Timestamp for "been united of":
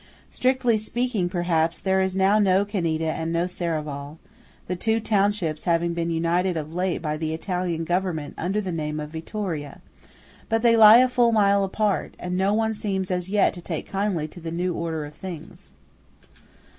5.93-6.73